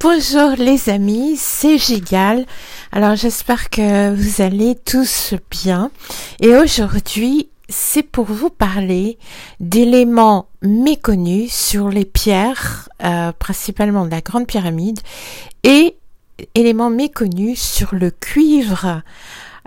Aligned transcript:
Bonjour 0.00 0.50
les 0.56 0.90
amis, 0.90 1.36
c'est 1.36 1.76
Gigal. 1.76 2.46
Alors 2.92 3.16
j'espère 3.16 3.68
que 3.68 4.14
vous 4.14 4.40
allez 4.40 4.76
tous 4.76 5.34
bien. 5.50 5.90
Et 6.38 6.54
aujourd'hui, 6.54 7.48
c'est 7.68 8.04
pour 8.04 8.26
vous 8.26 8.48
parler 8.48 9.18
d'éléments 9.58 10.46
méconnus 10.62 11.52
sur 11.52 11.88
les 11.88 12.04
pierres, 12.04 12.88
euh, 13.02 13.32
principalement 13.32 14.06
de 14.06 14.12
la 14.12 14.20
Grande 14.20 14.46
Pyramide, 14.46 15.00
et 15.64 15.96
éléments 16.54 16.90
méconnus 16.90 17.60
sur 17.60 17.92
le 17.96 18.12
cuivre 18.12 19.02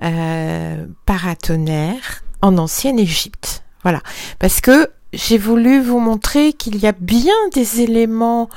euh, 0.02 0.86
paratonnerre 1.06 2.24
en 2.42 2.58
ancienne 2.58 3.00
Égypte. 3.00 3.64
Voilà, 3.84 4.02
parce 4.40 4.62
que 4.62 4.90
j'ai 5.14 5.38
voulu 5.38 5.82
vous 5.82 6.00
montrer 6.00 6.54
qu'il 6.54 6.78
y 6.78 6.88
a 6.88 6.94
bien 6.94 7.34
des 7.54 7.82
éléments 7.82 8.50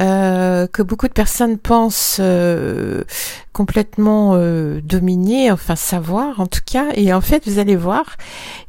euh, 0.00 0.66
que 0.66 0.82
beaucoup 0.82 1.08
de 1.08 1.12
personnes 1.12 1.56
pensent 1.56 2.18
euh, 2.20 3.04
complètement 3.52 4.32
euh, 4.34 4.80
dominer, 4.82 5.50
enfin 5.50 5.76
savoir 5.76 6.40
en 6.40 6.46
tout 6.46 6.60
cas. 6.64 6.88
Et 6.94 7.12
en 7.14 7.20
fait, 7.20 7.48
vous 7.48 7.58
allez 7.58 7.76
voir 7.76 8.16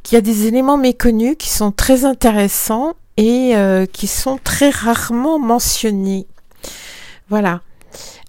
qu'il 0.02 0.16
y 0.16 0.18
a 0.18 0.22
des 0.22 0.46
éléments 0.46 0.78
méconnus 0.78 1.36
qui 1.38 1.50
sont 1.50 1.72
très 1.72 2.04
intéressants 2.04 2.94
et 3.18 3.54
qui 3.94 4.06
sont 4.06 4.38
très 4.42 4.68
rarement 4.68 5.38
mentionnés. 5.38 6.26
Voilà. 7.30 7.62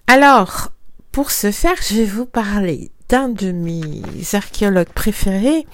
Alors, 0.07 0.69
pour 1.11 1.31
ce 1.31 1.51
faire, 1.51 1.75
je 1.81 1.95
vais 1.95 2.05
vous 2.05 2.25
parler 2.25 2.89
d'un 3.09 3.29
de 3.29 3.51
mes 3.51 4.01
archéologues 4.33 4.89
préférés, 4.93 5.65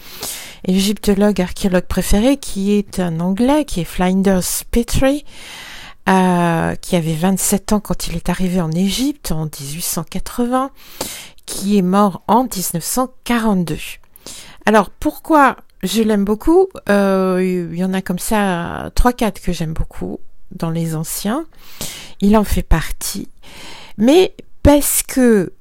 égyptologue 0.66 1.42
archéologue 1.42 1.86
préféré, 1.86 2.38
qui 2.38 2.74
est 2.74 3.00
un 3.00 3.20
Anglais, 3.20 3.66
qui 3.66 3.82
est 3.82 3.86
Flinders 3.86 4.44
Petrie, 4.72 5.26
euh, 6.10 6.76
qui 6.76 6.96
avait 6.96 7.14
27 7.14 7.74
ans 7.74 7.80
quand 7.80 8.08
il 8.08 8.16
est 8.16 8.30
arrivé 8.30 8.62
en 8.62 8.72
Égypte 8.72 9.32
en 9.32 9.46
1880, 9.46 10.72
qui 11.46 11.78
est 11.78 11.82
mort 11.82 12.24
en 12.28 12.44
1942. 12.44 13.78
Alors 14.66 14.90
pourquoi 14.90 15.58
je 15.82 16.02
l'aime 16.02 16.26
beaucoup? 16.26 16.68
Euh, 16.90 17.68
Il 17.72 17.78
y 17.78 17.84
en 17.84 17.94
a 17.94 18.02
comme 18.02 18.20
ça 18.20 18.92
trois 18.96 19.14
quatre 19.14 19.42
que 19.42 19.52
j'aime 19.52 19.74
beaucoup 19.74 20.20
dans 20.52 20.70
les 20.70 20.96
anciens. 20.96 21.46
Il 22.22 22.38
en 22.38 22.44
fait 22.44 22.64
partie, 22.64 23.28
mais 23.98 24.36
parce 24.62 25.04
que 25.04 25.52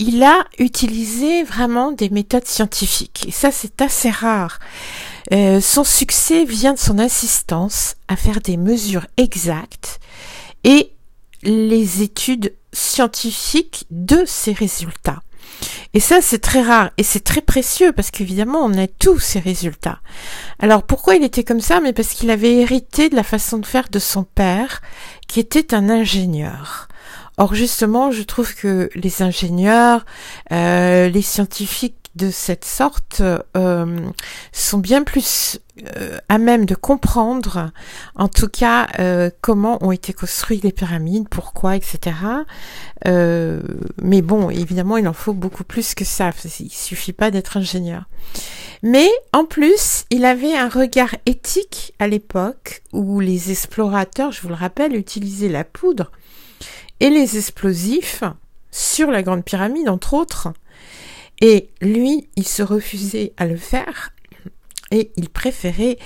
il 0.00 0.22
a 0.22 0.46
utilisé 0.58 1.44
vraiment 1.44 1.92
des 1.92 2.08
méthodes 2.08 2.46
scientifiques. 2.46 3.26
Et 3.28 3.30
ça, 3.30 3.52
c'est 3.52 3.82
assez 3.82 4.08
rare. 4.08 4.58
Euh, 5.30 5.60
son 5.60 5.84
succès 5.84 6.44
vient 6.44 6.72
de 6.72 6.78
son 6.78 6.98
insistance 6.98 7.96
à 8.08 8.16
faire 8.16 8.40
des 8.40 8.56
mesures 8.56 9.06
exactes 9.18 10.00
et 10.64 10.92
les 11.42 12.02
études 12.02 12.54
scientifiques 12.72 13.84
de 13.90 14.24
ces 14.26 14.52
résultats. 14.52 15.22
Et 15.92 16.00
ça, 16.00 16.22
c'est 16.22 16.38
très 16.38 16.62
rare 16.62 16.90
et 16.96 17.02
c'est 17.02 17.24
très 17.24 17.42
précieux 17.42 17.92
parce 17.92 18.10
qu'évidemment, 18.10 18.60
on 18.64 18.78
a 18.78 18.86
tous 18.86 19.18
ces 19.18 19.38
résultats. 19.38 20.00
Alors, 20.60 20.84
pourquoi 20.84 21.16
il 21.16 21.24
était 21.24 21.44
comme 21.44 21.60
ça? 21.60 21.80
Mais 21.80 21.92
parce 21.92 22.14
qu'il 22.14 22.30
avait 22.30 22.54
hérité 22.54 23.10
de 23.10 23.16
la 23.16 23.22
façon 23.22 23.58
de 23.58 23.66
faire 23.66 23.90
de 23.90 23.98
son 23.98 24.24
père, 24.24 24.80
qui 25.28 25.40
était 25.40 25.74
un 25.74 25.90
ingénieur. 25.90 26.88
Or 27.40 27.54
justement, 27.54 28.10
je 28.10 28.22
trouve 28.22 28.54
que 28.54 28.90
les 28.94 29.22
ingénieurs, 29.22 30.04
euh, 30.52 31.08
les 31.08 31.22
scientifiques 31.22 31.96
de 32.14 32.30
cette 32.30 32.66
sorte 32.66 33.22
euh, 33.56 34.10
sont 34.52 34.76
bien 34.76 35.04
plus 35.04 35.58
euh, 35.96 36.18
à 36.28 36.36
même 36.36 36.66
de 36.66 36.74
comprendre, 36.74 37.70
en 38.14 38.28
tout 38.28 38.48
cas, 38.48 38.88
comment 39.40 39.82
ont 39.82 39.90
été 39.90 40.12
construites 40.12 40.64
les 40.64 40.72
pyramides, 40.72 41.30
pourquoi, 41.30 41.76
etc. 41.76 42.14
mais 43.06 44.20
bon, 44.20 44.50
évidemment, 44.50 44.98
il 44.98 45.08
en 45.08 45.14
faut 45.14 45.32
beaucoup 45.32 45.64
plus 45.64 45.94
que 45.94 46.04
ça. 46.04 46.32
Il 46.58 46.70
suffit 46.70 47.14
pas 47.14 47.30
d'être 47.30 47.56
ingénieur. 47.56 48.04
Mais 48.82 49.08
en 49.32 49.46
plus, 49.46 50.04
il 50.10 50.26
avait 50.26 50.58
un 50.58 50.68
regard 50.68 51.14
éthique 51.24 51.94
à 52.00 52.06
l'époque 52.06 52.82
où 52.92 53.20
les 53.20 53.50
explorateurs, 53.50 54.30
je 54.30 54.42
vous 54.42 54.48
le 54.48 54.54
rappelle, 54.54 54.94
utilisaient 54.94 55.48
la 55.48 55.64
poudre 55.64 56.10
et 57.00 57.10
les 57.10 57.36
explosifs 57.36 58.22
sur 58.70 59.10
la 59.10 59.22
Grande 59.22 59.44
Pyramide, 59.44 59.88
entre 59.88 60.14
autres. 60.14 60.48
Et 61.40 61.70
lui, 61.80 62.28
il 62.36 62.46
se 62.46 62.62
refusait 62.62 63.32
à 63.36 63.46
le 63.46 63.56
faire 63.56 64.12
et 64.90 65.10
il 65.16 65.28
préférait 65.30 65.98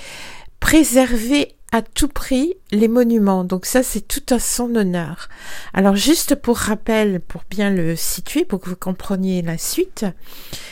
préserver 0.59 1.55
à 1.75 1.81
tout 1.81 2.07
prix 2.07 2.53
les 2.71 2.87
monuments. 2.87 3.43
Donc 3.43 3.65
ça, 3.65 3.83
c'est 3.83 4.07
tout 4.07 4.23
à 4.33 4.39
son 4.39 4.73
honneur. 4.77 5.27
Alors 5.73 5.97
juste 5.97 6.35
pour 6.35 6.55
rappel, 6.55 7.19
pour 7.19 7.43
bien 7.49 7.69
le 7.69 7.97
situer, 7.97 8.45
pour 8.45 8.61
que 8.61 8.69
vous 8.69 8.77
compreniez 8.77 9.41
la 9.41 9.57
suite, 9.57 10.05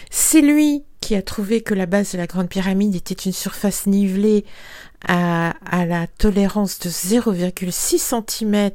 c'est 0.10 0.40
lui 0.40 0.86
qui 1.02 1.16
a 1.16 1.22
trouvé 1.22 1.60
que 1.60 1.74
la 1.74 1.88
base 1.88 2.14
de 2.14 2.18
la 2.18 2.26
Grande 2.26 2.48
Pyramide 2.48 2.96
était 2.96 3.16
une 3.16 3.34
surface 3.34 3.86
nivelée 3.86 4.46
à, 5.06 5.54
la 5.86 6.08
tolérance 6.08 6.80
de 6.80 6.90
0,6 6.90 8.00
cm 8.00 8.70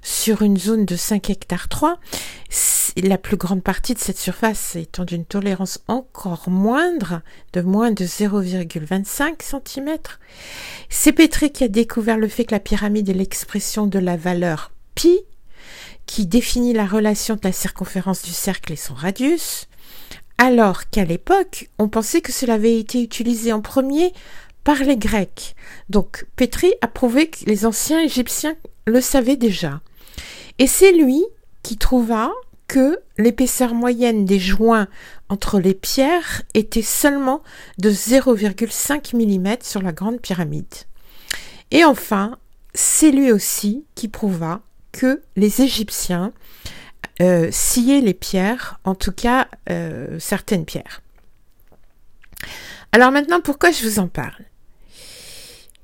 sur 0.00 0.40
une 0.40 0.56
zone 0.56 0.86
de 0.86 0.96
5 0.96 1.28
hectares 1.28 1.68
3, 1.68 1.98
la 2.96 3.18
plus 3.18 3.36
grande 3.36 3.62
partie 3.62 3.94
de 3.94 3.98
cette 3.98 4.18
surface 4.18 4.76
étant 4.76 5.04
d'une 5.04 5.24
tolérance 5.24 5.80
encore 5.88 6.48
moindre, 6.48 7.22
de 7.52 7.60
moins 7.60 7.90
de 7.90 8.04
0,25 8.04 9.42
cm. 9.42 9.98
C'est 10.88 11.12
Pétré 11.12 11.50
qui 11.50 11.64
a 11.64 11.68
découvert 11.68 12.18
le 12.18 12.28
fait 12.28 12.44
que 12.44 12.54
la 12.54 12.60
pyramide 12.60 13.08
est 13.08 13.14
l'expression 13.14 13.86
de 13.86 13.98
la 13.98 14.16
valeur 14.16 14.72
pi, 14.94 15.20
qui 16.06 16.26
définit 16.26 16.72
la 16.72 16.86
relation 16.86 17.36
de 17.36 17.40
la 17.44 17.52
circonférence 17.52 18.22
du 18.22 18.32
cercle 18.32 18.72
et 18.72 18.76
son 18.76 18.94
radius, 18.94 19.68
alors 20.38 20.88
qu'à 20.88 21.04
l'époque, 21.04 21.68
on 21.78 21.88
pensait 21.88 22.22
que 22.22 22.32
cela 22.32 22.54
avait 22.54 22.78
été 22.78 23.02
utilisé 23.02 23.52
en 23.52 23.60
premier 23.60 24.12
par 24.64 24.78
les 24.78 24.96
Grecs. 24.96 25.54
Donc 25.88 26.26
Pétri 26.36 26.72
a 26.80 26.88
prouvé 26.88 27.28
que 27.28 27.44
les 27.46 27.66
anciens 27.66 28.00
Égyptiens 28.00 28.56
le 28.86 29.00
savaient 29.00 29.36
déjà. 29.36 29.80
Et 30.58 30.66
c'est 30.66 30.92
lui 30.92 31.24
qui 31.62 31.76
trouva 31.76 32.32
que 32.70 33.00
l'épaisseur 33.18 33.74
moyenne 33.74 34.24
des 34.24 34.38
joints 34.38 34.86
entre 35.28 35.58
les 35.58 35.74
pierres 35.74 36.42
était 36.54 36.82
seulement 36.82 37.42
de 37.78 37.90
0,5 37.90 39.16
mm 39.16 39.56
sur 39.62 39.82
la 39.82 39.90
grande 39.90 40.20
pyramide. 40.20 40.72
Et 41.72 41.82
enfin, 41.84 42.38
c'est 42.72 43.10
lui 43.10 43.32
aussi 43.32 43.84
qui 43.96 44.06
prouva 44.06 44.60
que 44.92 45.20
les 45.34 45.62
Égyptiens 45.62 46.32
euh, 47.20 47.48
sciaient 47.50 48.02
les 48.02 48.14
pierres, 48.14 48.78
en 48.84 48.94
tout 48.94 49.12
cas 49.12 49.48
euh, 49.68 50.20
certaines 50.20 50.64
pierres. 50.64 51.02
Alors 52.92 53.10
maintenant, 53.10 53.40
pourquoi 53.40 53.72
je 53.72 53.82
vous 53.82 53.98
en 53.98 54.06
parle? 54.06 54.44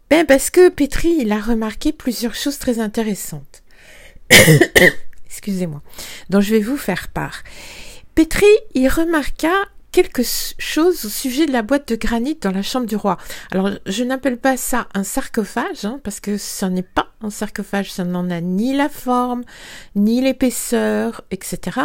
Ben 0.09 0.25
parce 0.25 0.51
que 0.51 0.69
Petri, 0.69 1.17
il 1.19 1.33
a 1.33 1.41
remarqué 1.41 1.93
plusieurs 1.93 2.37
choses 2.37 2.59
très 2.59 2.79
intéressantes. 2.79 3.65
Excusez-moi. 5.37 5.83
dont 6.31 6.41
je 6.41 6.51
vais 6.51 6.61
vous 6.61 6.79
faire 6.79 7.09
part. 7.09 7.43
Petri, 8.15 8.47
il 8.73 8.89
remarqua 8.89 9.53
quelque 9.93 10.23
chose 10.59 11.05
au 11.05 11.09
sujet 11.11 11.45
de 11.45 11.53
la 11.53 11.61
boîte 11.61 11.89
de 11.89 11.97
granit 11.97 12.39
dans 12.41 12.51
la 12.51 12.63
chambre 12.63 12.87
du 12.87 12.97
roi. 12.97 13.19
Alors, 13.51 13.71
je 13.85 14.03
n'appelle 14.03 14.39
pas 14.39 14.57
ça 14.57 14.89
un 14.95 15.05
sarcophage, 15.05 15.85
hein, 15.85 16.01
parce 16.03 16.21
que 16.21 16.39
ça 16.39 16.71
n'est 16.71 16.83
pas 16.83 17.09
un 17.21 17.29
sarcophage, 17.29 17.93
ça 17.93 18.05
n'en 18.05 18.31
a 18.31 18.41
ni 18.41 18.75
la 18.75 18.89
forme, 18.89 19.43
ni 19.95 20.23
l'épaisseur, 20.23 21.21
etc. 21.31 21.81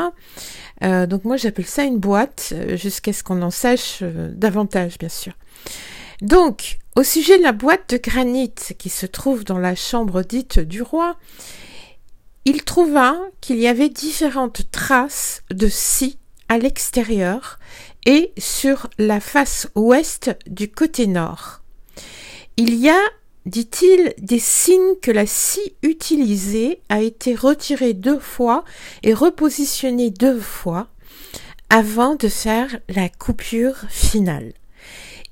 Euh, 0.84 1.06
donc 1.08 1.26
moi, 1.26 1.36
j'appelle 1.36 1.68
ça 1.68 1.84
une 1.84 2.00
boîte, 2.00 2.54
euh, 2.54 2.78
jusqu'à 2.78 3.12
ce 3.12 3.24
qu'on 3.24 3.42
en 3.42 3.52
sache 3.52 4.00
euh, 4.02 4.32
davantage, 4.34 4.98
bien 4.98 5.10
sûr. 5.10 5.34
Donc, 6.22 6.80
au 6.96 7.04
sujet 7.04 7.38
de 7.38 7.44
la 7.44 7.52
boîte 7.52 7.90
de 7.90 7.98
granit 7.98 8.54
qui 8.78 8.90
se 8.90 9.06
trouve 9.06 9.44
dans 9.44 9.60
la 9.60 9.76
chambre 9.76 10.22
dite 10.24 10.60
du 10.60 10.82
roi, 10.82 11.18
il 12.46 12.64
trouva 12.64 13.18
qu'il 13.40 13.60
y 13.60 13.68
avait 13.68 13.90
différentes 13.90 14.72
traces 14.72 15.44
de 15.52 15.68
scie 15.68 16.18
à 16.50 16.58
l'extérieur 16.58 17.60
et 18.06 18.34
sur 18.38 18.90
la 18.98 19.20
face 19.20 19.68
ouest 19.76 20.36
du 20.48 20.70
côté 20.70 21.08
nord. 21.08 21.62
Il 22.58 22.76
y 22.76 22.90
a, 22.90 23.00
dit-il, 23.46 24.14
des 24.18 24.40
signes 24.40 24.96
que 25.02 25.12
la 25.12 25.26
scie 25.26 25.76
utilisée 25.84 26.82
a 26.90 27.02
été 27.02 27.36
retirée 27.36 27.94
deux 27.94 28.20
fois 28.20 28.66
et 29.04 29.14
repositionnée 29.14 30.10
deux 30.10 30.40
fois 30.40 30.88
avant 31.70 32.16
de 32.16 32.28
faire 32.28 32.80
la 32.90 33.08
coupure 33.08 33.78
finale. 33.90 34.52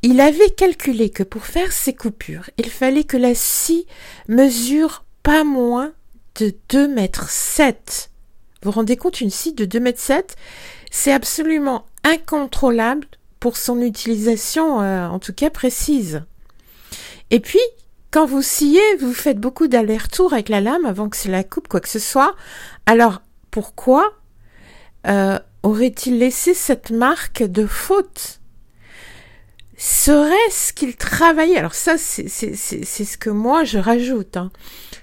Il 0.01 0.21
avait 0.21 0.51
calculé 0.51 1.09
que 1.09 1.23
pour 1.23 1.45
faire 1.45 1.73
ces 1.73 1.93
coupures, 1.93 2.49
il 2.57 2.69
fallait 2.69 3.03
que 3.03 3.17
la 3.17 3.35
scie 3.35 3.85
mesure 4.29 5.03
pas 5.21 5.43
moins 5.43 5.93
de 6.35 6.53
2 6.69 6.87
mètres 6.87 7.29
7. 7.29 8.11
Vous 8.63 8.71
rendez 8.71 8.97
compte, 8.97 9.21
une 9.21 9.29
scie 9.29 9.53
de 9.53 9.65
2 9.65 9.79
mètres 9.79 9.99
7, 9.99 10.35
c'est 10.91 11.13
absolument 11.13 11.85
incontrôlable 12.03 13.07
pour 13.39 13.57
son 13.57 13.81
utilisation, 13.81 14.81
euh, 14.81 15.07
en 15.07 15.19
tout 15.19 15.33
cas 15.33 15.49
précise. 15.49 16.23
Et 17.31 17.39
puis, 17.39 17.59
quand 18.11 18.25
vous 18.25 18.41
sciez, 18.41 18.81
vous 18.99 19.13
faites 19.13 19.39
beaucoup 19.39 19.67
d'allers-retours 19.67 20.33
avec 20.33 20.49
la 20.49 20.61
lame 20.61 20.85
avant 20.85 21.09
que 21.09 21.17
c'est 21.17 21.29
la 21.29 21.43
coupe, 21.43 21.67
quoi 21.67 21.79
que 21.79 21.89
ce 21.89 21.99
soit. 21.99 22.35
Alors, 22.85 23.21
pourquoi 23.51 24.13
euh, 25.07 25.39
aurait-il 25.63 26.19
laissé 26.19 26.53
cette 26.53 26.91
marque 26.91 27.43
de 27.43 27.65
faute 27.65 28.39
Serait-ce 29.81 30.73
qu'il 30.73 30.97
travaillait 30.97 31.57
Alors 31.57 31.73
ça, 31.73 31.97
c'est 31.97 32.27
ce 32.27 33.17
que 33.17 33.29
moi 33.29 33.63
je 33.63 33.77
rajoute. 33.77 34.35
Hein. 34.35 34.51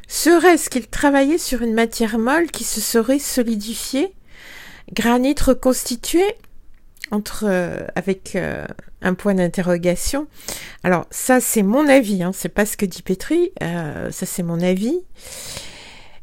Serait-ce 0.07 0.69
qu'il 0.69 0.87
travaillait 0.87 1.39
sur 1.39 1.63
une 1.63 1.73
matière 1.73 2.19
molle 2.19 2.51
qui 2.51 2.63
se 2.63 2.83
serait 2.83 3.19
solidifiée, 3.19 4.13
granit 4.93 5.35
reconstitué? 5.43 6.23
Entre 7.11 7.45
euh, 7.47 7.87
avec 7.95 8.37
euh, 8.37 8.67
un 9.01 9.15
point 9.15 9.33
d'interrogation. 9.33 10.27
Alors 10.83 11.07
ça 11.11 11.41
c'est 11.41 11.63
mon 11.63 11.89
avis, 11.89 12.23
hein, 12.23 12.33
c'est 12.35 12.51
pas 12.51 12.67
ce 12.67 12.77
que 12.77 12.85
dit 12.85 13.03
Petri, 13.03 13.53
euh, 13.63 14.11
ça 14.11 14.27
c'est 14.27 14.43
mon 14.43 14.61
avis. 14.61 14.99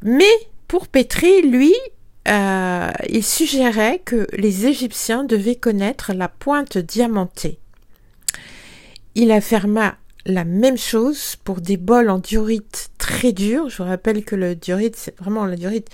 Mais 0.03 0.29
pour 0.67 0.88
Petri, 0.88 1.41
lui, 1.41 1.73
il 2.27 3.23
suggérait 3.23 4.00
que 4.05 4.27
les 4.33 4.67
Égyptiens 4.67 5.23
devaient 5.23 5.55
connaître 5.55 6.13
la 6.13 6.27
pointe 6.27 6.77
diamantée. 6.77 7.59
Il 9.15 9.31
affirma 9.31 9.95
la 10.25 10.45
même 10.45 10.77
chose 10.77 11.36
pour 11.44 11.62
des 11.62 11.77
bols 11.77 12.10
en 12.10 12.18
diorite 12.18 12.89
très 12.98 13.31
durs. 13.31 13.69
Je 13.69 13.83
vous 13.83 13.89
rappelle 13.89 14.24
que 14.24 14.36
le 14.36 14.56
diorite, 14.56 14.95
c'est 14.95 15.18
vraiment 15.19 15.45
la 15.45 15.56
diorite, 15.56 15.89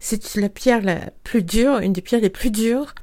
c'est 0.00 0.36
la 0.36 0.48
pierre 0.48 0.82
la 0.82 0.98
plus 1.22 1.42
dure, 1.42 1.78
une 1.78 1.92
des 1.92 2.00
pierres 2.00 2.20
les 2.20 2.30
plus 2.30 2.50
dures. 2.50 2.94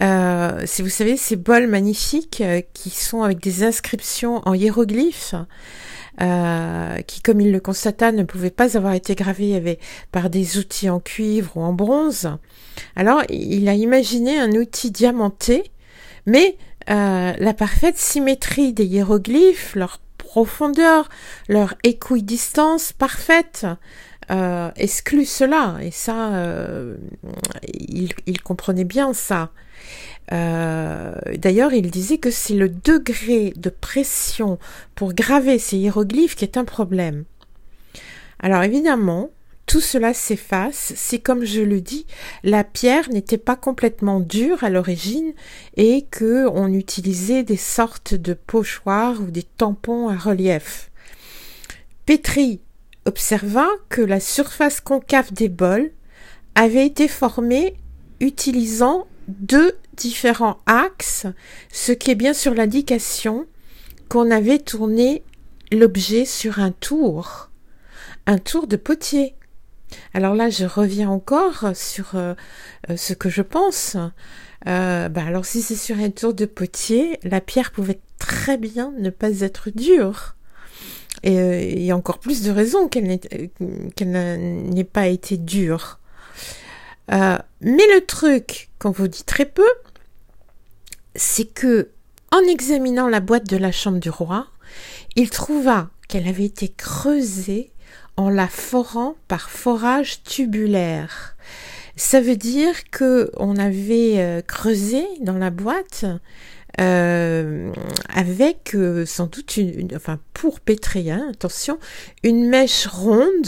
Euh, 0.00 0.62
si 0.64 0.82
vous 0.82 0.88
savez, 0.88 1.16
ces 1.16 1.36
bols 1.36 1.66
magnifiques 1.66 2.40
euh, 2.40 2.62
qui 2.72 2.90
sont 2.90 3.22
avec 3.22 3.40
des 3.40 3.62
inscriptions 3.62 4.40
en 4.46 4.54
hiéroglyphes, 4.54 5.34
euh, 6.20 6.98
qui, 7.02 7.20
comme 7.20 7.40
il 7.40 7.52
le 7.52 7.60
constata, 7.60 8.10
ne 8.10 8.22
pouvaient 8.22 8.50
pas 8.50 8.76
avoir 8.76 8.94
été 8.94 9.14
gravés 9.14 9.78
par 10.10 10.30
des 10.30 10.58
outils 10.58 10.88
en 10.88 11.00
cuivre 11.00 11.56
ou 11.56 11.60
en 11.60 11.72
bronze. 11.72 12.30
Alors, 12.96 13.22
il 13.28 13.68
a 13.68 13.74
imaginé 13.74 14.38
un 14.38 14.52
outil 14.52 14.90
diamanté, 14.90 15.70
mais 16.26 16.56
euh, 16.90 17.32
la 17.38 17.54
parfaite 17.54 17.98
symétrie 17.98 18.72
des 18.72 18.84
hiéroglyphes, 18.84 19.74
leur 19.74 19.98
profondeur, 20.18 21.08
leur 21.48 21.74
équidistance 21.84 22.92
parfaite, 22.92 23.66
euh, 24.30 24.70
exclut 24.76 25.24
cela. 25.24 25.76
Et 25.82 25.90
ça, 25.90 26.34
euh, 26.34 26.96
il, 27.78 28.42
comprenait 28.42 28.84
bien 28.84 29.12
ça. 29.12 29.50
D'ailleurs, 30.30 31.74
il 31.74 31.90
disait 31.90 32.18
que 32.18 32.30
c'est 32.30 32.54
le 32.54 32.70
degré 32.70 33.52
de 33.56 33.68
pression 33.68 34.58
pour 34.94 35.12
graver 35.12 35.58
ces 35.58 35.76
hiéroglyphes 35.76 36.36
qui 36.36 36.44
est 36.44 36.56
un 36.56 36.64
problème. 36.64 37.24
Alors 38.40 38.62
évidemment, 38.62 39.30
tout 39.66 39.80
cela 39.80 40.12
s'efface 40.12 40.92
si, 40.96 41.20
comme 41.20 41.44
je 41.44 41.62
le 41.62 41.80
dis, 41.80 42.06
la 42.42 42.64
pierre 42.64 43.08
n'était 43.10 43.38
pas 43.38 43.56
complètement 43.56 44.20
dure 44.20 44.64
à 44.64 44.70
l'origine 44.70 45.32
et 45.76 46.06
que 46.10 46.46
on 46.48 46.72
utilisait 46.72 47.42
des 47.42 47.56
sortes 47.56 48.14
de 48.14 48.34
pochoirs 48.34 49.20
ou 49.20 49.30
des 49.30 49.44
tampons 49.44 50.08
à 50.08 50.16
relief. 50.16 50.90
Petri 52.06 52.60
observa 53.04 53.68
que 53.88 54.02
la 54.02 54.20
surface 54.20 54.80
concave 54.80 55.32
des 55.32 55.48
bols 55.48 55.92
avait 56.54 56.86
été 56.86 57.08
formée 57.08 57.74
utilisant 58.20 59.06
deux 59.28 59.76
différents 59.96 60.58
axes, 60.66 61.26
ce 61.72 61.92
qui 61.92 62.10
est 62.10 62.16
bien 62.16 62.34
sûr 62.34 62.54
l'indication 62.54 63.46
qu'on 64.08 64.30
avait 64.30 64.58
tourné 64.58 65.22
l'objet 65.70 66.24
sur 66.24 66.58
un 66.58 66.72
tour, 66.72 67.50
un 68.26 68.38
tour 68.38 68.66
de 68.66 68.76
potier. 68.76 69.34
Alors 70.14 70.34
là, 70.34 70.50
je 70.50 70.64
reviens 70.64 71.08
encore 71.08 71.72
sur 71.74 72.14
euh, 72.14 72.34
euh, 72.90 72.96
ce 72.96 73.12
que 73.12 73.28
je 73.28 73.42
pense. 73.42 73.96
Euh, 74.68 75.08
bah 75.08 75.24
alors 75.26 75.44
si 75.44 75.60
c'est 75.60 75.76
sur 75.76 75.98
un 75.98 76.10
tour 76.10 76.34
de 76.34 76.46
potier, 76.46 77.18
la 77.24 77.40
pierre 77.40 77.72
pouvait 77.72 78.00
très 78.18 78.56
bien 78.58 78.92
ne 78.98 79.10
pas 79.10 79.30
être 79.42 79.70
dure. 79.70 80.36
Et 81.24 81.74
il 81.74 81.82
y 81.82 81.90
a 81.90 81.96
encore 81.96 82.18
plus 82.18 82.42
de 82.42 82.50
raisons 82.50 82.88
qu'elle 82.88 83.06
n'ait 83.06 84.84
pas 84.84 85.06
été 85.06 85.36
dure. 85.36 85.98
mais 87.08 87.38
le 87.60 88.00
truc, 88.06 88.70
quand 88.78 88.90
vous 88.90 89.08
dit 89.08 89.24
très 89.24 89.44
peu, 89.44 89.68
c'est 91.14 91.52
que 91.52 91.90
en 92.32 92.40
examinant 92.40 93.08
la 93.08 93.20
boîte 93.20 93.48
de 93.48 93.56
la 93.56 93.70
chambre 93.72 93.98
du 93.98 94.10
roi, 94.10 94.48
il 95.16 95.30
trouva 95.30 95.90
qu'elle 96.08 96.26
avait 96.26 96.44
été 96.44 96.68
creusée 96.68 97.72
en 98.16 98.28
la 98.28 98.48
forant 98.48 99.16
par 99.28 99.50
forage 99.50 100.22
tubulaire. 100.22 101.36
Ça 101.96 102.20
veut 102.20 102.36
dire 102.36 102.90
que 102.90 103.30
on 103.36 103.56
avait 103.56 104.14
euh, 104.18 104.40
creusé 104.42 105.04
dans 105.20 105.36
la 105.36 105.50
boîte 105.50 106.04
euh, 106.80 107.70
avec 108.08 108.74
euh, 108.74 109.04
sans 109.04 109.26
doute 109.26 109.56
une, 109.58 109.94
enfin 109.94 110.18
pour 110.32 110.60
pétrir, 110.60 111.14
hein, 111.14 111.28
attention, 111.30 111.78
une 112.22 112.48
mèche 112.48 112.86
ronde 112.86 113.46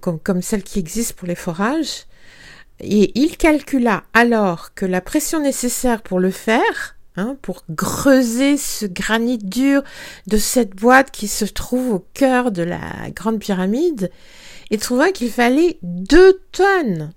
comme, 0.00 0.20
comme 0.20 0.42
celle 0.42 0.62
qui 0.62 0.78
existe 0.78 1.14
pour 1.14 1.26
les 1.26 1.34
forages. 1.34 2.04
Et 2.80 3.18
il 3.18 3.36
calcula 3.36 4.04
alors 4.12 4.74
que 4.74 4.86
la 4.86 5.00
pression 5.00 5.40
nécessaire 5.40 6.02
pour 6.02 6.20
le 6.20 6.30
faire 6.30 6.96
Hein, 7.16 7.36
pour 7.42 7.64
creuser 7.76 8.56
ce 8.56 8.86
granit 8.86 9.38
dur 9.38 9.82
de 10.28 10.36
cette 10.36 10.76
boîte 10.76 11.10
qui 11.10 11.26
se 11.26 11.44
trouve 11.44 11.94
au 11.94 12.06
cœur 12.14 12.52
de 12.52 12.62
la 12.62 13.10
grande 13.10 13.40
pyramide, 13.40 14.12
il 14.70 14.78
trouva 14.78 15.10
qu'il 15.10 15.30
fallait 15.30 15.78
deux 15.82 16.40
tonnes 16.52 17.12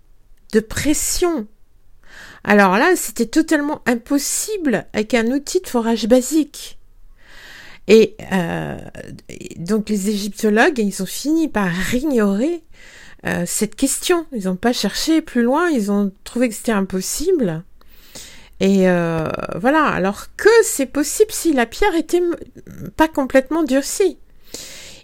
de 0.52 0.60
pression. 0.60 1.48
Alors 2.44 2.78
là, 2.78 2.96
c'était 2.96 3.28
totalement 3.28 3.82
impossible 3.86 4.88
avec 4.94 5.14
un 5.14 5.28
outil 5.28 5.62
de 5.62 5.68
forage 5.68 6.08
basique. 6.08 6.80
Et 7.88 8.16
euh, 8.32 8.78
donc 9.58 9.90
les 9.90 10.10
égyptologues, 10.10 10.80
ils 10.80 11.04
ont 11.04 11.08
fini 11.08 11.50
par 11.50 11.72
ignorer 11.94 12.64
euh, 13.26 13.44
cette 13.46 13.76
question. 13.76 14.26
Ils 14.32 14.46
n'ont 14.46 14.56
pas 14.56 14.74
cherché 14.74 15.22
plus 15.22 15.44
loin, 15.44 15.70
ils 15.70 15.92
ont 15.92 16.12
trouvé 16.24 16.50
que 16.50 16.56
c'était 16.56 16.72
impossible. 16.72 17.64
Et 18.60 18.88
euh, 18.90 19.28
voilà, 19.56 19.86
alors 19.86 20.28
que 20.38 20.50
c'est 20.64 20.86
possible 20.86 21.32
si 21.32 21.54
la 21.54 21.66
pierre 21.66 21.96
était 21.96 22.22
pas 22.96 23.08
complètement 23.08 23.64
durcie. 23.64 24.18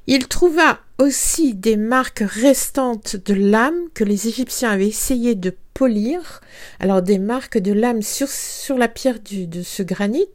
Il 0.07 0.27
trouva 0.27 0.79
aussi 0.97 1.53
des 1.53 1.77
marques 1.77 2.23
restantes 2.25 3.15
de 3.15 3.33
lames 3.33 3.89
que 3.93 4.03
les 4.03 4.27
Égyptiens 4.27 4.71
avaient 4.71 4.87
essayé 4.87 5.35
de 5.35 5.55
polir. 5.73 6.41
Alors 6.79 7.01
des 7.01 7.19
marques 7.19 7.57
de 7.57 7.73
lames 7.73 8.01
sur, 8.01 8.77
la 8.77 8.87
pierre 8.87 9.19
de 9.23 9.61
ce 9.61 9.83
granit. 9.83 10.27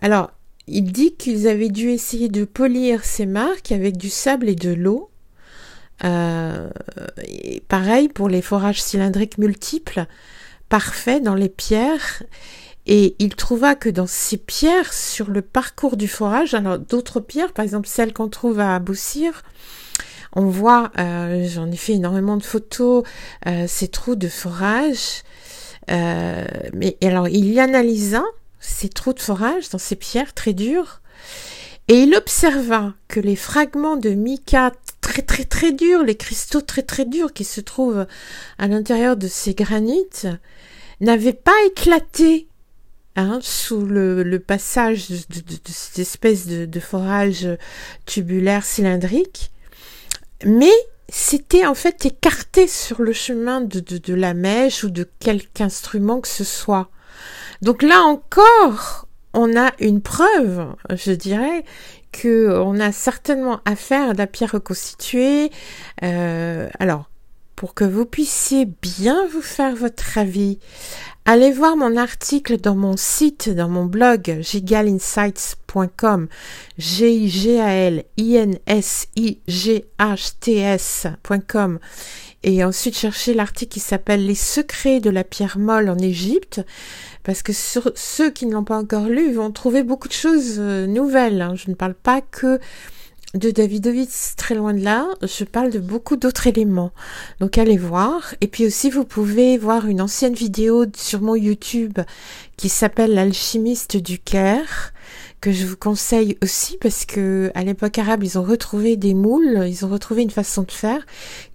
Alors, 0.00 0.30
il 0.66 0.92
dit 0.92 1.14
qu'ils 1.14 1.48
avaient 1.48 1.68
dû 1.68 1.90
essayer 1.90 2.28
de 2.28 2.44
polir 2.44 3.04
ces 3.04 3.26
marques 3.26 3.72
avec 3.72 3.96
du 3.96 4.08
sable 4.08 4.48
et 4.48 4.54
de 4.54 4.72
l'eau. 4.72 5.10
Euh, 6.04 6.70
pareil 7.68 8.08
pour 8.08 8.28
les 8.28 8.40
forages 8.40 8.80
cylindriques 8.80 9.36
multiples 9.36 10.06
parfait 10.70 11.20
dans 11.20 11.34
les 11.34 11.50
pierres 11.50 12.22
et 12.86 13.14
il 13.18 13.34
trouva 13.34 13.74
que 13.74 13.90
dans 13.90 14.06
ces 14.06 14.38
pierres, 14.38 14.92
sur 14.92 15.30
le 15.30 15.42
parcours 15.42 15.98
du 15.98 16.08
forage, 16.08 16.54
alors 16.54 16.78
d'autres 16.78 17.20
pierres, 17.20 17.52
par 17.52 17.64
exemple 17.64 17.86
celles 17.86 18.14
qu'on 18.14 18.28
trouve 18.28 18.58
à 18.58 18.74
Aboussir, 18.74 19.42
on 20.32 20.46
voit, 20.46 20.90
euh, 20.98 21.46
j'en 21.46 21.70
ai 21.70 21.76
fait 21.76 21.94
énormément 21.94 22.36
de 22.36 22.42
photos, 22.42 23.04
euh, 23.46 23.66
ces 23.68 23.88
trous 23.88 24.14
de 24.14 24.28
forage. 24.28 25.22
Euh, 25.90 26.44
mais 26.72 26.96
alors 27.02 27.28
il 27.28 27.58
analysa 27.58 28.22
ces 28.60 28.88
trous 28.88 29.12
de 29.12 29.20
forage 29.20 29.70
dans 29.70 29.78
ces 29.78 29.96
pierres 29.96 30.34
très 30.34 30.52
dures 30.52 31.00
et 31.88 32.02
il 32.02 32.14
observa 32.14 32.92
que 33.08 33.18
les 33.18 33.34
fragments 33.34 33.96
de 33.96 34.10
mica 34.10 34.72
très 35.00 35.22
très 35.22 35.44
très 35.44 35.72
durs, 35.72 36.02
les 36.02 36.16
cristaux 36.16 36.60
très 36.60 36.82
très 36.82 37.04
durs 37.04 37.32
qui 37.32 37.44
se 37.44 37.60
trouvent 37.60 38.06
à 38.58 38.68
l'intérieur 38.68 39.16
de 39.16 39.28
ces 39.28 39.54
granites, 39.54 40.26
n'avait 41.00 41.32
pas 41.32 41.54
éclaté 41.66 42.48
hein, 43.16 43.38
sous 43.42 43.84
le, 43.84 44.38
passage 44.38 45.08
de, 45.08 45.16
cette 45.66 45.98
espèce 45.98 46.46
de, 46.46 46.80
forage 46.80 47.48
tubulaire 48.06 48.64
cylindrique, 48.64 49.50
mais 50.44 50.72
c'était 51.08 51.66
en 51.66 51.74
fait 51.74 52.06
écarté 52.06 52.68
sur 52.68 53.02
le 53.02 53.12
chemin 53.12 53.60
de, 53.60 54.14
la 54.14 54.34
mèche 54.34 54.84
ou 54.84 54.90
de 54.90 55.08
quelque 55.18 55.60
instrument 55.60 56.20
que 56.20 56.28
ce 56.28 56.44
soit. 56.44 56.90
Donc 57.62 57.82
là 57.82 58.00
encore, 58.02 59.06
on 59.34 59.56
a 59.56 59.72
une 59.80 60.00
preuve, 60.00 60.74
je 60.90 61.12
dirais, 61.12 61.64
que 62.12 62.50
on 62.58 62.80
a 62.80 62.92
certainement 62.92 63.60
affaire 63.64 64.10
à 64.10 64.14
la 64.14 64.26
pierre 64.26 64.52
reconstituée. 64.52 65.50
Euh, 66.02 66.68
alors, 66.78 67.09
pour 67.60 67.74
que 67.74 67.84
vous 67.84 68.06
puissiez 68.06 68.64
bien 68.64 69.26
vous 69.26 69.42
faire 69.42 69.76
votre 69.76 70.16
avis, 70.16 70.58
allez 71.26 71.52
voir 71.52 71.76
mon 71.76 71.98
article 71.98 72.56
dans 72.56 72.74
mon 72.74 72.96
site, 72.96 73.50
dans 73.50 73.68
mon 73.68 73.84
blog 73.84 74.38
gigalinsights.com, 74.40 76.28
g 76.78 77.12
i 77.12 77.28
g 77.28 77.60
a 77.60 77.68
l 77.68 78.04
i 78.16 78.36
n 78.36 78.56
s 78.64 79.08
i 79.14 79.40
g 79.46 79.84
h 79.98 80.30
t 80.40 80.56
s.com 80.56 81.80
et 82.42 82.64
ensuite 82.64 82.96
chercher 82.96 83.34
l'article 83.34 83.74
qui 83.74 83.80
s'appelle 83.80 84.24
Les 84.24 84.34
secrets 84.34 85.00
de 85.00 85.10
la 85.10 85.22
pierre 85.22 85.58
molle 85.58 85.90
en 85.90 85.98
Égypte, 85.98 86.62
parce 87.24 87.42
que 87.42 87.52
ceux 87.52 88.30
qui 88.30 88.46
ne 88.46 88.54
l'ont 88.54 88.64
pas 88.64 88.78
encore 88.78 89.04
lu 89.04 89.34
vont 89.34 89.52
trouver 89.52 89.82
beaucoup 89.82 90.08
de 90.08 90.14
choses 90.14 90.54
euh, 90.56 90.86
nouvelles. 90.86 91.42
Hein. 91.42 91.56
Je 91.56 91.68
ne 91.68 91.74
parle 91.74 91.92
pas 91.92 92.22
que 92.22 92.58
de 93.34 93.50
Davidovitz, 93.50 94.34
très 94.36 94.56
loin 94.56 94.74
de 94.74 94.82
là, 94.82 95.06
je 95.22 95.44
parle 95.44 95.70
de 95.70 95.78
beaucoup 95.78 96.16
d'autres 96.16 96.48
éléments. 96.48 96.90
Donc 97.38 97.58
allez 97.58 97.76
voir. 97.76 98.34
Et 98.40 98.48
puis 98.48 98.66
aussi, 98.66 98.90
vous 98.90 99.04
pouvez 99.04 99.56
voir 99.56 99.86
une 99.86 100.00
ancienne 100.00 100.34
vidéo 100.34 100.84
sur 100.96 101.20
mon 101.20 101.36
YouTube 101.36 101.98
qui 102.56 102.68
s'appelle 102.68 103.14
L'alchimiste 103.14 103.96
du 103.96 104.18
Caire, 104.18 104.92
que 105.40 105.52
je 105.52 105.64
vous 105.64 105.76
conseille 105.76 106.38
aussi 106.42 106.76
parce 106.78 107.04
que 107.04 107.52
à 107.54 107.62
l'époque 107.62 107.98
arabe, 107.98 108.24
ils 108.24 108.36
ont 108.36 108.42
retrouvé 108.42 108.96
des 108.96 109.14
moules, 109.14 109.64
ils 109.68 109.84
ont 109.84 109.88
retrouvé 109.88 110.22
une 110.22 110.30
façon 110.30 110.62
de 110.62 110.72
faire 110.72 111.06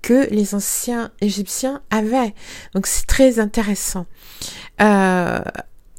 que 0.02 0.30
les 0.32 0.56
anciens 0.56 1.12
égyptiens 1.20 1.82
avaient. 1.92 2.34
Donc 2.74 2.88
c'est 2.88 3.06
très 3.06 3.40
intéressant. 3.40 4.06
Euh, 4.82 5.42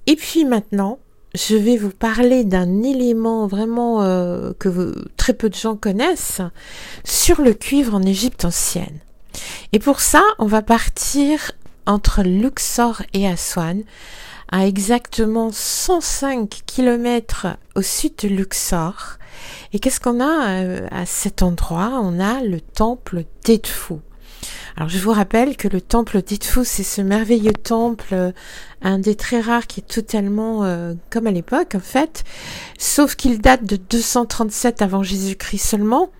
et 0.06 0.16
puis 0.16 0.46
maintenant, 0.46 1.00
je 1.34 1.56
vais 1.56 1.76
vous 1.76 1.90
parler 1.90 2.44
d'un 2.44 2.82
élément 2.82 3.46
vraiment 3.46 4.02
euh, 4.02 4.52
que 4.58 4.94
très 5.16 5.34
peu 5.34 5.48
de 5.48 5.54
gens 5.54 5.76
connaissent 5.76 6.40
sur 7.04 7.40
le 7.40 7.52
cuivre 7.52 7.94
en 7.94 8.02
Égypte 8.02 8.44
ancienne. 8.44 8.98
Et 9.72 9.78
pour 9.78 10.00
ça, 10.00 10.22
on 10.38 10.46
va 10.46 10.62
partir 10.62 11.52
entre 11.86 12.22
Luxor 12.22 13.02
et 13.12 13.28
Aswan, 13.28 13.82
à 14.50 14.66
exactement 14.66 15.50
105 15.52 16.62
km 16.66 17.48
au 17.74 17.82
sud 17.82 18.14
de 18.22 18.28
Luxor. 18.28 19.18
Et 19.72 19.78
qu'est-ce 19.78 20.00
qu'on 20.00 20.20
a 20.20 20.62
euh, 20.62 20.86
à 20.90 21.06
cet 21.06 21.42
endroit? 21.42 22.00
On 22.02 22.20
a 22.20 22.42
le 22.42 22.60
temple 22.60 23.24
d'Edfou. 23.44 24.00
Alors 24.76 24.88
je 24.88 24.98
vous 24.98 25.12
rappelle 25.12 25.56
que 25.56 25.68
le 25.68 25.80
temple 25.80 26.20
d'Edfou, 26.22 26.62
c'est 26.64 26.82
ce 26.82 27.00
merveilleux 27.00 27.52
temple, 27.52 28.08
euh, 28.12 28.32
un 28.82 28.98
des 28.98 29.14
très 29.14 29.40
rares 29.40 29.66
qui 29.66 29.80
est 29.80 29.88
totalement 29.88 30.64
euh, 30.64 30.92
comme 31.10 31.26
à 31.26 31.30
l'époque 31.30 31.74
en 31.74 31.80
fait, 31.80 32.24
sauf 32.78 33.16
qu'il 33.16 33.40
date 33.40 33.64
de 33.64 33.76
237 33.76 34.82
avant 34.82 35.02
Jésus-Christ 35.02 35.58
seulement. 35.58 36.10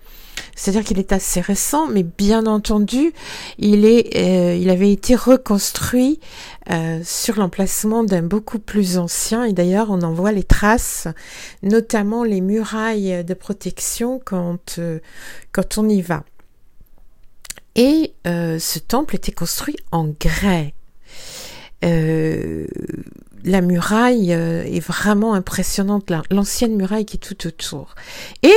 C'est-à-dire 0.55 0.83
qu'il 0.83 0.99
est 0.99 1.13
assez 1.13 1.41
récent, 1.41 1.87
mais 1.87 2.03
bien 2.03 2.45
entendu, 2.45 3.11
il 3.59 3.85
est, 3.85 4.15
euh, 4.15 4.55
il 4.55 4.69
avait 4.69 4.91
été 4.91 5.15
reconstruit 5.15 6.19
sur 7.03 7.37
l'emplacement 7.37 8.03
d'un 8.03 8.23
beaucoup 8.23 8.59
plus 8.59 8.97
ancien. 8.97 9.45
Et 9.45 9.53
d'ailleurs, 9.53 9.87
on 9.89 10.01
en 10.01 10.13
voit 10.13 10.31
les 10.31 10.43
traces, 10.43 11.07
notamment 11.63 12.23
les 12.23 12.41
murailles 12.41 13.23
de 13.23 13.33
protection 13.33 14.19
quand 14.23 14.79
quand 15.53 15.77
on 15.77 15.89
y 15.89 16.01
va. 16.01 16.23
Et 17.77 18.15
euh, 18.25 18.57
ce 18.57 18.79
temple 18.79 19.15
était 19.15 19.31
construit 19.31 19.77
en 19.91 20.07
grès. 20.19 20.73
Euh, 21.85 22.65
la 23.43 23.61
muraille 23.61 24.33
euh, 24.33 24.63
est 24.63 24.79
vraiment 24.79 25.35
impressionnante, 25.35 26.11
l'ancienne 26.31 26.75
muraille 26.75 27.05
qui 27.05 27.17
est 27.17 27.19
tout 27.19 27.47
autour. 27.47 27.93
Et 28.43 28.53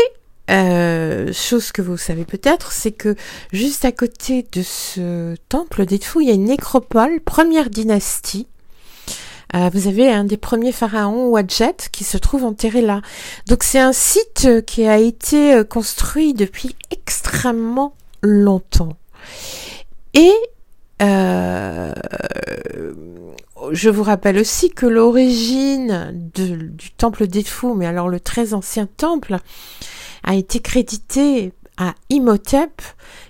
chose 1.33 1.71
que 1.71 1.81
vous 1.81 1.97
savez 1.97 2.25
peut-être, 2.25 2.73
c'est 2.73 2.91
que 2.91 3.15
juste 3.53 3.85
à 3.85 3.93
côté 3.93 4.45
de 4.51 4.63
ce 4.63 5.37
temple 5.49 5.87
d'Edfou, 5.87 6.23
il 6.23 6.29
y 6.29 6.31
a 6.33 6.35
une 6.35 6.47
nécropole, 6.47 7.21
première 7.21 7.71
dynastie. 7.71 8.49
vous 9.55 9.87
avez 9.87 10.11
un 10.11 10.25
des 10.25 10.37
premiers 10.37 10.73
pharaons, 10.73 11.29
Wadjet, 11.29 11.77
qui 11.93 12.03
se 12.03 12.19
trouve 12.19 12.43
enterré 12.43 12.81
là. 12.81 13.01
Donc 13.47 13.63
c'est 13.63 13.79
un 13.79 13.93
site 13.93 14.49
qui 14.67 14.89
a 14.89 14.99
été 14.99 15.63
construit 15.71 16.35
depuis 16.35 16.75
extrêmement 16.91 17.95
longtemps. 18.21 18.97
Et 20.15 20.33
euh, 21.03 21.93
je 23.73 23.91
vous 23.91 24.03
rappelle 24.03 24.39
aussi 24.39 24.71
que 24.71 24.87
l'origine 24.87 26.31
du 26.35 26.91
temple 26.97 27.27
des 27.27 27.45
mais 27.77 27.87
alors 27.87 28.09
le 28.09 28.21
très 28.21 28.55
ancien 28.55 28.87
temple, 28.87 29.39
a 30.23 30.35
été 30.35 30.61
crédité 30.61 31.53
à 31.77 31.95
Imhotep, 32.11 32.83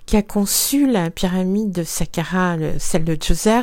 qui 0.07 0.16
a 0.16 0.23
conçu 0.23 0.90
la 0.90 1.11
pyramide 1.11 1.71
de 1.71 1.85
Saqqara, 1.85 2.57
celle 2.78 3.04
de 3.04 3.16
Djoser, 3.21 3.61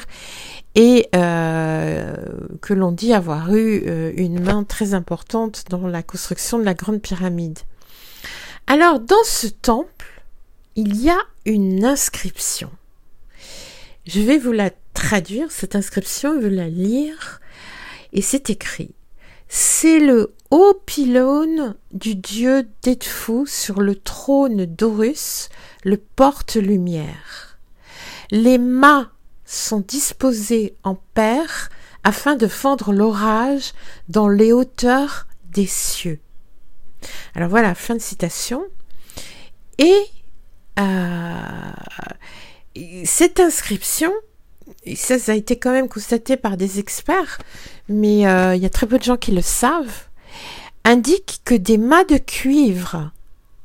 et 0.76 1.10
euh, 1.14 2.16
que 2.62 2.74
l'on 2.74 2.94
dit 2.94 3.14
avoir 3.14 3.54
eu 3.54 3.84
euh, 3.86 4.14
une 4.16 4.40
main 4.40 4.64
très 4.64 4.94
importante 4.94 5.66
dans 5.70 5.88
la 5.88 6.04
construction 6.04 6.58
de 6.58 6.64
la 6.64 6.74
grande 6.74 7.02
pyramide. 7.02 7.60
Alors, 8.68 9.00
dans 9.00 9.16
ce 9.26 9.48
temple, 9.48 10.17
il 10.78 11.02
y 11.02 11.10
a 11.10 11.18
une 11.46 11.84
inscription. 11.84 12.70
Je 14.06 14.22
vais 14.22 14.38
vous 14.38 14.52
la 14.52 14.70
traduire, 14.94 15.52
cette 15.52 15.76
inscription, 15.76 16.40
vais 16.40 16.52
la 16.52 16.70
lire, 16.70 17.42
et 18.14 18.22
c'est 18.22 18.52
écrit. 18.52 18.94
C'est 19.50 20.00
le 20.00 20.36
haut 20.52 20.80
pylône 20.86 21.76
du 21.92 22.16
dieu 22.16 22.68
Detfou 22.84 23.46
sur 23.48 23.82
le 23.82 23.96
trône 23.96 24.66
d'Horus, 24.66 25.50
le 25.84 25.98
porte-lumière. 25.98 27.58
Les 28.30 28.60
mâts 28.60 29.12
sont 29.46 29.80
disposés 29.80 30.76
en 30.84 30.96
paire 31.16 31.70
afin 32.04 32.36
de 32.36 32.48
fendre 32.48 32.94
l'orage 32.94 33.74
dans 34.10 34.28
les 34.28 34.54
hauteurs 34.54 35.28
des 35.50 35.66
cieux. 35.66 36.20
Alors 37.34 37.50
voilà, 37.50 37.74
fin 37.74 37.96
de 37.96 38.02
citation. 38.02 38.64
Et 39.80 39.98
cette 43.08 43.40
inscription, 43.40 44.12
ça, 44.96 45.18
ça 45.18 45.32
a 45.32 45.36
été 45.36 45.58
quand 45.58 45.72
même 45.72 45.90
constaté 45.90 46.38
par 46.38 46.58
des 46.58 46.80
experts, 46.80 47.40
mais 47.90 48.28
euh, 48.28 48.56
il 48.56 48.62
y 48.62 48.66
a 48.66 48.70
très 48.70 48.86
peu 48.86 49.00
de 49.00 49.04
gens 49.04 49.18
qui 49.18 49.32
le 49.32 49.42
savent, 49.42 50.06
indique 50.84 51.42
que 51.44 51.56
des 51.56 51.78
mâts 51.78 52.04
de 52.04 52.18
cuivre 52.18 53.12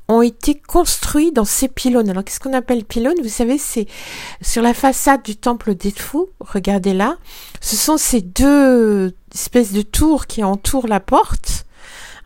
ont 0.08 0.22
été 0.22 0.54
construits 0.54 1.32
dans 1.32 1.44
ces 1.44 1.68
pylônes. 1.68 2.10
Alors 2.10 2.24
qu'est-ce 2.24 2.40
qu'on 2.40 2.52
appelle 2.52 2.84
pylône 2.84 3.20
Vous 3.22 3.28
savez, 3.28 3.58
c'est 3.58 3.86
sur 4.40 4.62
la 4.62 4.74
façade 4.74 5.22
du 5.22 5.36
temple 5.36 5.74
d'Edfou, 5.74 6.28
regardez 6.40 6.92
là, 6.94 7.16
ce 7.60 7.76
sont 7.76 7.96
ces 7.96 8.20
deux 8.20 9.14
espèces 9.34 9.72
de 9.72 9.82
tours 9.82 10.26
qui 10.26 10.42
entourent 10.42 10.88
la 10.88 11.00
porte, 11.00 11.66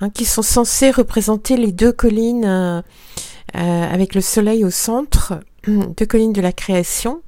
hein, 0.00 0.10
qui 0.10 0.24
sont 0.24 0.42
censées 0.42 0.90
représenter 0.90 1.56
les 1.56 1.72
deux 1.72 1.92
collines 1.92 2.44
euh, 2.44 2.82
avec 3.54 4.14
le 4.14 4.20
soleil 4.20 4.64
au 4.64 4.70
centre, 4.70 5.40
deux 5.66 6.06
collines 6.06 6.32
de 6.32 6.40
la 6.40 6.52
création. 6.52 7.22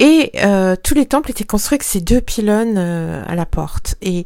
Et 0.00 0.32
euh, 0.42 0.76
tous 0.82 0.94
les 0.94 1.04
temples 1.04 1.30
étaient 1.30 1.44
construits 1.44 1.76
avec 1.76 1.82
ces 1.82 2.00
deux 2.00 2.22
pylônes 2.22 2.78
euh, 2.78 3.22
à 3.26 3.34
la 3.34 3.44
porte. 3.44 3.96
Et 4.00 4.24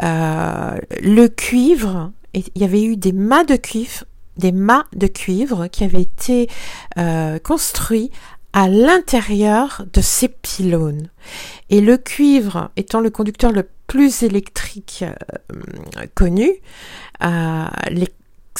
le 0.00 1.26
cuivre, 1.28 2.10
il 2.32 2.44
y 2.56 2.64
avait 2.64 2.82
eu 2.82 2.96
des 2.96 3.12
mâts 3.12 3.44
de 3.44 3.56
cuivre, 3.56 4.04
des 4.38 4.50
mâts 4.50 4.86
de 4.96 5.06
cuivre 5.06 5.66
qui 5.66 5.84
avaient 5.84 6.02
été 6.02 6.48
construits 7.44 8.10
à 8.54 8.68
l'intérieur 8.68 9.84
de 9.92 10.00
ces 10.00 10.28
pylônes. 10.28 11.10
Et 11.68 11.82
le 11.82 11.98
cuivre 11.98 12.70
étant 12.76 13.00
le 13.00 13.10
conducteur 13.10 13.52
le 13.52 13.68
plus 13.86 14.22
électrique 14.22 15.04
connu, 16.14 16.50
les 17.20 18.08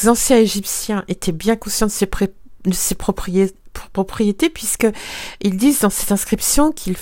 anciens 0.05 0.37
Égyptiens 0.37 1.03
étaient 1.07 1.31
bien 1.31 1.55
conscients 1.55 1.87
de 1.87 1.91
ses, 1.91 2.95
propriétés, 2.95 4.49
puisque 4.49 4.87
ils 5.41 5.57
disent 5.57 5.79
dans 5.79 5.89
cette 5.89 6.11
inscription 6.11 6.71
qu'il 6.71 6.95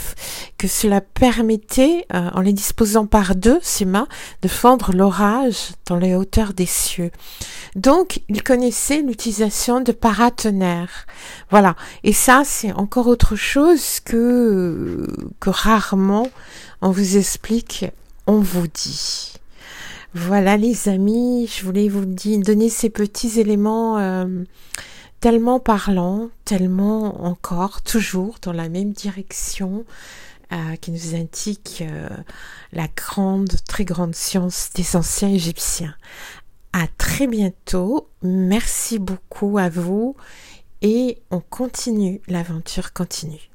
que 0.58 0.68
cela 0.68 1.02
permettait, 1.02 2.06
euh, 2.14 2.30
en 2.34 2.42
les 2.42 2.54
disposant 2.54 3.06
par 3.06 3.36
deux, 3.36 3.60
ces 3.62 3.86
mains, 3.86 4.08
de 4.42 4.48
fendre 4.48 4.94
l'orage 4.94 5.72
dans 5.88 5.98
les 5.98 6.16
hauteurs 6.16 6.54
des 6.54 6.66
cieux. 6.66 7.12
Donc, 7.76 8.22
ils 8.30 8.44
connaissaient 8.44 9.02
l'utilisation 9.02 9.82
de 9.82 9.92
paratonnerres. 9.92 11.06
Voilà. 11.50 11.76
Et 12.04 12.14
ça, 12.14 12.44
c'est 12.46 12.74
encore 12.74 13.08
autre 13.08 13.36
chose 13.36 14.00
que, 14.00 15.08
que 15.40 15.50
rarement 15.50 16.28
on 16.82 16.92
vous 16.92 17.18
explique, 17.18 17.86
on 18.26 18.40
vous 18.40 18.68
dit. 18.68 19.34
Voilà 20.16 20.58
les 20.58 20.90
amis, 20.90 21.48
je 21.48 21.64
voulais 21.64 21.88
vous 21.88 22.04
donner 22.06 22.70
ces 22.70 22.90
petits 22.90 23.40
éléments 23.40 24.00
euh, 24.00 24.44
tellement 25.20 25.60
parlants, 25.60 26.30
tellement 26.46 27.26
encore, 27.26 27.84
toujours 27.84 28.38
dans 28.42 28.52
la 28.52 28.70
même 28.70 28.92
direction, 28.92 29.86
euh, 30.52 30.76
qui 30.78 30.90
nous 30.90 31.14
indique 31.14 31.84
euh, 31.86 32.10
la 32.74 32.88
grande, 32.88 33.54
très 33.68 33.86
grande 33.86 34.16
science 34.16 34.72
des 34.74 34.96
anciens 34.96 35.30
Égyptiens. 35.30 35.96
À 36.74 36.88
très 36.98 37.28
bientôt, 37.28 38.10
merci 38.24 38.98
beaucoup 38.98 39.60
à 39.60 39.70
vous 39.70 40.16
et 40.82 41.20
on 41.30 41.40
continue, 41.40 42.20
l'aventure 42.28 42.94
continue. 42.94 43.52